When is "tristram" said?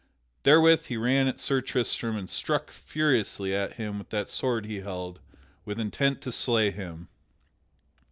1.61-2.15